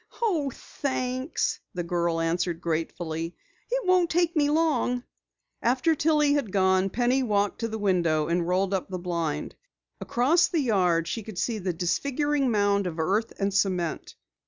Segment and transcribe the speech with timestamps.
[0.19, 3.35] "Oh, thanks," the girl answered gratefully.
[3.69, 5.03] "It won't take me long."
[5.61, 9.53] After Tillie had gone, Penny walked to the window and rolled up the blind.
[9.99, 14.15] Across the yard she could see the disfiguring mound of earth and cement.